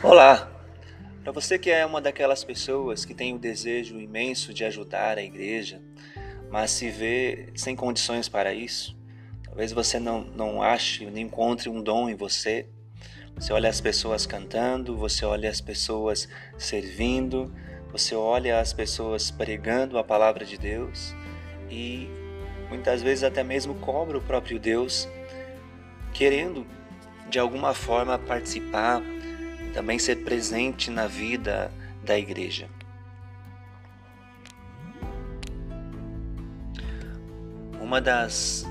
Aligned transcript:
Olá! 0.00 0.48
Para 1.24 1.32
você 1.32 1.58
que 1.58 1.72
é 1.72 1.84
uma 1.84 2.00
daquelas 2.00 2.44
pessoas 2.44 3.04
que 3.04 3.12
tem 3.12 3.34
o 3.34 3.38
desejo 3.38 3.98
imenso 3.98 4.54
de 4.54 4.64
ajudar 4.64 5.18
a 5.18 5.22
igreja, 5.24 5.82
mas 6.48 6.70
se 6.70 6.88
vê 6.88 7.48
sem 7.56 7.74
condições 7.74 8.28
para 8.28 8.54
isso, 8.54 8.96
talvez 9.42 9.72
você 9.72 9.98
não, 9.98 10.20
não 10.20 10.62
ache, 10.62 11.04
nem 11.06 11.24
encontre 11.26 11.68
um 11.68 11.82
dom 11.82 12.08
em 12.08 12.14
você. 12.14 12.68
Você 13.34 13.52
olha 13.52 13.68
as 13.68 13.80
pessoas 13.80 14.24
cantando, 14.24 14.96
você 14.96 15.24
olha 15.24 15.50
as 15.50 15.60
pessoas 15.60 16.28
servindo, 16.56 17.52
você 17.90 18.14
olha 18.14 18.60
as 18.60 18.72
pessoas 18.72 19.32
pregando 19.32 19.98
a 19.98 20.04
palavra 20.04 20.44
de 20.44 20.56
Deus 20.56 21.12
e 21.68 22.08
muitas 22.68 23.02
vezes 23.02 23.24
até 23.24 23.42
mesmo 23.42 23.74
cobra 23.74 24.16
o 24.16 24.22
próprio 24.22 24.60
Deus, 24.60 25.08
querendo 26.14 26.64
de 27.28 27.40
alguma 27.40 27.74
forma 27.74 28.16
participar 28.16 29.02
também 29.68 29.98
ser 29.98 30.16
presente 30.24 30.90
na 30.90 31.06
vida 31.06 31.70
da 32.04 32.18
igreja. 32.18 32.68
Uma 37.80 38.00
das, 38.00 38.66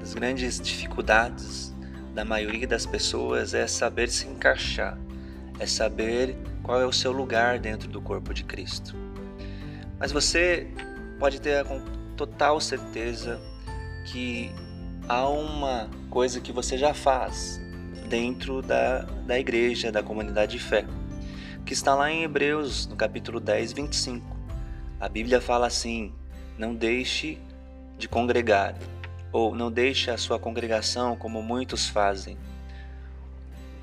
das 0.00 0.14
grandes 0.14 0.60
dificuldades 0.60 1.74
da 2.14 2.24
maioria 2.24 2.66
das 2.66 2.86
pessoas 2.86 3.54
é 3.54 3.66
saber 3.66 4.08
se 4.08 4.26
encaixar, 4.26 4.98
é 5.58 5.66
saber 5.66 6.36
qual 6.62 6.80
é 6.80 6.86
o 6.86 6.92
seu 6.92 7.12
lugar 7.12 7.58
dentro 7.58 7.88
do 7.88 8.00
corpo 8.00 8.32
de 8.32 8.44
Cristo. 8.44 8.94
Mas 9.98 10.12
você 10.12 10.66
pode 11.18 11.40
ter 11.40 11.64
com 11.64 11.80
total 12.16 12.60
certeza 12.60 13.40
que 14.06 14.50
há 15.08 15.28
uma 15.28 15.88
coisa 16.10 16.40
que 16.40 16.52
você 16.52 16.76
já 16.76 16.94
faz 16.94 17.60
dentro 18.08 18.62
da, 18.62 19.00
da 19.26 19.38
igreja, 19.38 19.92
da 19.92 20.02
comunidade 20.02 20.52
de 20.52 20.58
fé, 20.58 20.84
que 21.64 21.74
está 21.74 21.94
lá 21.94 22.10
em 22.10 22.22
Hebreus, 22.22 22.86
no 22.86 22.96
capítulo 22.96 23.38
10, 23.38 23.72
25. 23.72 24.36
A 24.98 25.08
Bíblia 25.08 25.40
fala 25.40 25.66
assim: 25.66 26.14
não 26.56 26.74
deixe 26.74 27.38
de 27.98 28.08
congregar, 28.08 28.74
ou 29.30 29.54
não 29.54 29.70
deixe 29.70 30.10
a 30.10 30.16
sua 30.16 30.38
congregação 30.38 31.14
como 31.16 31.42
muitos 31.42 31.88
fazem. 31.88 32.38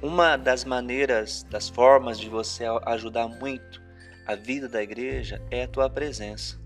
Uma 0.01 0.35
das 0.35 0.65
maneiras, 0.65 1.43
das 1.49 1.69
formas 1.69 2.19
de 2.19 2.27
você 2.27 2.65
ajudar 2.85 3.27
muito 3.27 3.81
a 4.27 4.35
vida 4.35 4.67
da 4.67 4.81
igreja 4.81 5.41
é 5.51 5.63
a 5.63 5.67
tua 5.67 5.89
presença, 5.89 6.59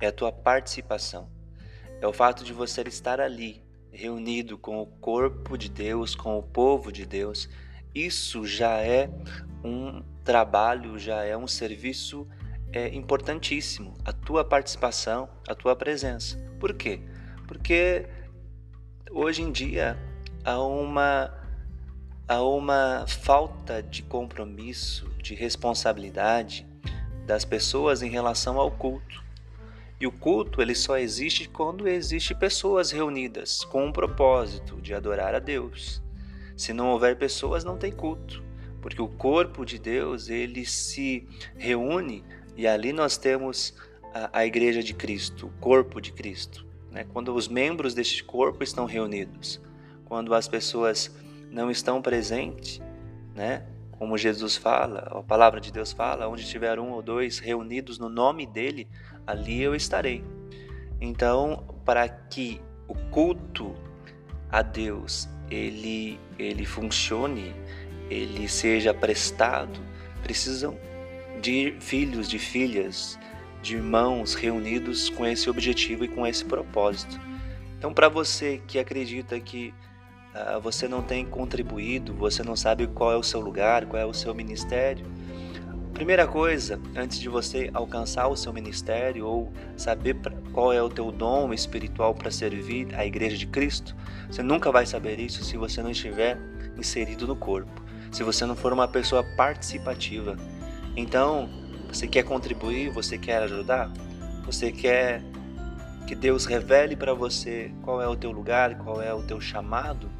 é 0.00 0.06
a 0.06 0.12
tua 0.12 0.32
participação. 0.32 1.28
É 2.00 2.06
o 2.06 2.12
fato 2.12 2.42
de 2.42 2.52
você 2.52 2.82
estar 2.82 3.20
ali, 3.20 3.61
reunido 3.92 4.56
com 4.56 4.80
o 4.80 4.86
corpo 4.86 5.56
de 5.56 5.68
Deus, 5.68 6.14
com 6.14 6.38
o 6.38 6.42
povo 6.42 6.90
de 6.90 7.04
Deus, 7.04 7.48
isso 7.94 8.46
já 8.46 8.78
é 8.78 9.10
um 9.62 10.02
trabalho, 10.24 10.98
já 10.98 11.22
é 11.24 11.36
um 11.36 11.46
serviço 11.46 12.26
é, 12.72 12.88
importantíssimo. 12.94 13.94
A 14.04 14.12
tua 14.12 14.44
participação, 14.44 15.28
a 15.46 15.54
tua 15.54 15.76
presença. 15.76 16.38
Por 16.58 16.74
quê? 16.74 17.00
Porque 17.46 18.06
hoje 19.10 19.42
em 19.42 19.52
dia 19.52 19.98
há 20.44 20.60
uma, 20.62 21.32
há 22.26 22.42
uma 22.42 23.04
falta 23.06 23.82
de 23.82 24.02
compromisso, 24.02 25.08
de 25.22 25.34
responsabilidade 25.34 26.66
das 27.26 27.44
pessoas 27.44 28.02
em 28.02 28.10
relação 28.10 28.58
ao 28.58 28.70
culto. 28.70 29.22
E 30.02 30.06
o 30.06 30.10
culto 30.10 30.60
ele 30.60 30.74
só 30.74 30.98
existe 30.98 31.48
quando 31.48 31.86
existe 31.86 32.34
pessoas 32.34 32.90
reunidas 32.90 33.62
com 33.62 33.86
um 33.86 33.92
propósito 33.92 34.80
de 34.82 34.92
adorar 34.92 35.32
a 35.32 35.38
Deus. 35.38 36.02
Se 36.56 36.72
não 36.72 36.88
houver 36.88 37.16
pessoas, 37.16 37.62
não 37.62 37.78
tem 37.78 37.92
culto, 37.92 38.42
porque 38.80 39.00
o 39.00 39.06
corpo 39.06 39.64
de 39.64 39.78
Deus 39.78 40.28
ele 40.28 40.66
se 40.66 41.24
reúne 41.54 42.24
e 42.56 42.66
ali 42.66 42.92
nós 42.92 43.16
temos 43.16 43.76
a, 44.12 44.40
a 44.40 44.44
igreja 44.44 44.82
de 44.82 44.92
Cristo, 44.92 45.46
o 45.46 45.60
corpo 45.60 46.00
de 46.00 46.10
Cristo. 46.10 46.66
Né? 46.90 47.06
Quando 47.12 47.32
os 47.32 47.46
membros 47.46 47.94
deste 47.94 48.24
corpo 48.24 48.64
estão 48.64 48.86
reunidos, 48.86 49.62
quando 50.06 50.34
as 50.34 50.48
pessoas 50.48 51.14
não 51.48 51.70
estão 51.70 52.02
presentes, 52.02 52.82
né? 53.36 53.64
Como 54.02 54.18
Jesus 54.18 54.56
fala, 54.56 55.06
a 55.12 55.22
palavra 55.22 55.60
de 55.60 55.70
Deus 55.70 55.92
fala, 55.92 56.26
onde 56.26 56.44
tiver 56.44 56.76
um 56.80 56.90
ou 56.90 57.00
dois 57.00 57.38
reunidos 57.38 58.00
no 58.00 58.08
nome 58.08 58.44
dele, 58.44 58.88
ali 59.24 59.62
eu 59.62 59.76
estarei. 59.76 60.24
Então, 61.00 61.64
para 61.84 62.08
que 62.08 62.60
o 62.88 62.96
culto 63.12 63.76
a 64.50 64.60
Deus 64.60 65.28
ele 65.48 66.18
ele 66.36 66.66
funcione, 66.66 67.54
ele 68.10 68.48
seja 68.48 68.92
prestado, 68.92 69.78
precisam 70.24 70.76
de 71.40 71.76
filhos, 71.78 72.28
de 72.28 72.40
filhas, 72.40 73.16
de 73.62 73.76
irmãos 73.76 74.34
reunidos 74.34 75.10
com 75.10 75.24
esse 75.24 75.48
objetivo 75.48 76.04
e 76.04 76.08
com 76.08 76.26
esse 76.26 76.44
propósito. 76.44 77.20
Então, 77.78 77.94
para 77.94 78.08
você 78.08 78.60
que 78.66 78.80
acredita 78.80 79.38
que 79.38 79.72
uh, 80.34 80.60
você 80.60 80.88
não 80.88 81.02
tem 81.02 81.24
contribuído, 81.24 82.14
você 82.14 82.42
não 82.42 82.56
sabe 82.56 82.86
qual 82.86 83.12
é 83.12 83.16
o 83.16 83.22
seu 83.22 83.40
lugar, 83.40 83.86
qual 83.86 84.00
é 84.00 84.06
o 84.06 84.12
seu 84.12 84.34
ministério. 84.34 85.04
Primeira 85.92 86.26
coisa, 86.26 86.80
antes 86.96 87.20
de 87.20 87.28
você 87.28 87.70
alcançar 87.72 88.26
o 88.26 88.36
seu 88.36 88.52
ministério 88.52 89.26
ou 89.26 89.52
saber 89.76 90.16
qual 90.52 90.72
é 90.72 90.82
o 90.82 90.88
teu 90.88 91.12
dom 91.12 91.52
espiritual 91.52 92.14
para 92.14 92.30
servir 92.30 92.88
a 92.94 93.04
igreja 93.04 93.36
de 93.36 93.46
Cristo, 93.46 93.94
você 94.28 94.42
nunca 94.42 94.72
vai 94.72 94.86
saber 94.86 95.20
isso 95.20 95.44
se 95.44 95.56
você 95.56 95.82
não 95.82 95.90
estiver 95.90 96.38
inserido 96.78 97.26
no 97.26 97.36
corpo, 97.36 97.82
se 98.10 98.24
você 98.24 98.46
não 98.46 98.56
for 98.56 98.72
uma 98.72 98.88
pessoa 98.88 99.22
participativa. 99.36 100.36
Então, 100.96 101.48
você 101.88 102.08
quer 102.08 102.22
contribuir, 102.22 102.90
você 102.90 103.18
quer 103.18 103.42
ajudar, 103.42 103.92
você 104.44 104.72
quer 104.72 105.22
que 106.06 106.14
Deus 106.14 106.46
revele 106.46 106.96
para 106.96 107.14
você 107.14 107.70
qual 107.82 108.00
é 108.00 108.08
o 108.08 108.16
teu 108.16 108.30
lugar, 108.30 108.76
qual 108.78 109.00
é 109.00 109.12
o 109.12 109.22
teu 109.22 109.40
chamado, 109.40 110.10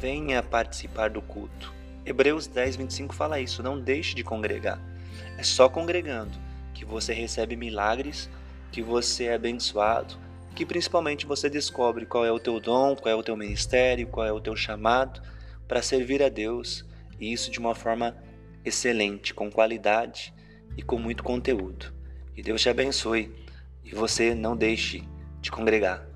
venha 0.00 0.42
participar 0.42 1.10
do 1.10 1.20
culto. 1.20 1.74
Hebreus 2.06 2.46
10, 2.46 2.76
25 2.76 3.14
fala 3.14 3.38
isso, 3.38 3.62
não 3.62 3.78
deixe 3.78 4.14
de 4.14 4.24
congregar. 4.24 4.80
É 5.36 5.42
só 5.42 5.68
congregando 5.68 6.32
que 6.72 6.84
você 6.84 7.12
recebe 7.12 7.54
milagres, 7.54 8.30
que 8.72 8.80
você 8.80 9.24
é 9.24 9.34
abençoado, 9.34 10.16
que 10.54 10.64
principalmente 10.64 11.26
você 11.26 11.50
descobre 11.50 12.06
qual 12.06 12.24
é 12.24 12.32
o 12.32 12.38
teu 12.38 12.58
dom, 12.58 12.96
qual 12.96 13.12
é 13.12 13.14
o 13.14 13.22
teu 13.22 13.36
ministério, 13.36 14.06
qual 14.06 14.26
é 14.26 14.32
o 14.32 14.40
teu 14.40 14.56
chamado 14.56 15.20
para 15.68 15.82
servir 15.82 16.22
a 16.22 16.30
Deus, 16.30 16.84
e 17.20 17.30
isso 17.32 17.50
de 17.50 17.58
uma 17.58 17.74
forma 17.74 18.16
excelente, 18.64 19.34
com 19.34 19.50
qualidade 19.50 20.32
e 20.76 20.82
com 20.82 20.98
muito 20.98 21.22
conteúdo. 21.22 21.92
Que 22.34 22.42
Deus 22.42 22.62
te 22.62 22.70
abençoe 22.70 23.34
e 23.84 23.94
você 23.94 24.34
não 24.34 24.56
deixe 24.56 25.04
de 25.40 25.50
congregar. 25.50 26.09